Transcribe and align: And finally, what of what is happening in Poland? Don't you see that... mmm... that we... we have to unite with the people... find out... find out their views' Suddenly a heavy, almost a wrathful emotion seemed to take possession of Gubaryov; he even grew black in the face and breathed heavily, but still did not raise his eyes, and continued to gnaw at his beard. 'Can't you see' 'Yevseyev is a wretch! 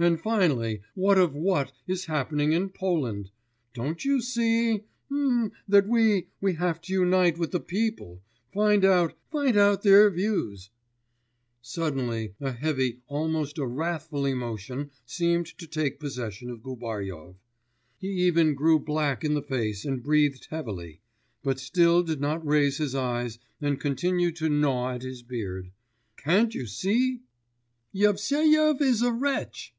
And 0.00 0.20
finally, 0.20 0.82
what 0.94 1.18
of 1.18 1.34
what 1.34 1.72
is 1.88 2.04
happening 2.04 2.52
in 2.52 2.68
Poland? 2.68 3.32
Don't 3.74 4.04
you 4.04 4.20
see 4.22 4.74
that... 4.76 4.82
mmm... 5.10 5.50
that 5.66 5.88
we... 5.88 6.28
we 6.40 6.52
have 6.54 6.80
to 6.82 6.92
unite 6.92 7.36
with 7.36 7.50
the 7.50 7.58
people... 7.58 8.22
find 8.54 8.84
out... 8.84 9.14
find 9.32 9.56
out 9.56 9.82
their 9.82 10.08
views' 10.08 10.70
Suddenly 11.74 12.36
a 12.40 12.52
heavy, 12.52 13.00
almost 13.08 13.58
a 13.58 13.66
wrathful 13.66 14.24
emotion 14.24 14.92
seemed 15.04 15.46
to 15.58 15.66
take 15.66 15.98
possession 15.98 16.48
of 16.48 16.62
Gubaryov; 16.62 17.34
he 17.96 18.06
even 18.28 18.54
grew 18.54 18.78
black 18.78 19.24
in 19.24 19.34
the 19.34 19.42
face 19.42 19.84
and 19.84 20.00
breathed 20.04 20.46
heavily, 20.48 21.00
but 21.42 21.58
still 21.58 22.04
did 22.04 22.20
not 22.20 22.46
raise 22.46 22.78
his 22.78 22.94
eyes, 22.94 23.40
and 23.60 23.80
continued 23.80 24.36
to 24.36 24.48
gnaw 24.48 24.92
at 24.94 25.02
his 25.02 25.24
beard. 25.24 25.72
'Can't 26.16 26.54
you 26.54 26.66
see' 26.68 27.22
'Yevseyev 27.92 28.80
is 28.80 29.02
a 29.02 29.10
wretch! 29.10 29.74